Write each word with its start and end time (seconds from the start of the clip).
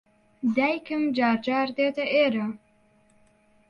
دایکم 0.55 1.03
جار 1.15 1.37
جار 1.45 1.67
دێتە 1.77 2.05
ئێرە. 2.13 2.45